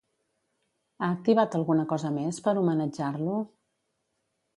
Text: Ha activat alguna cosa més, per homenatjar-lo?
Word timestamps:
Ha 1.01 1.09
activat 1.15 1.57
alguna 1.59 1.85
cosa 1.91 2.11
més, 2.15 2.39
per 2.47 2.55
homenatjar-lo? 2.63 3.37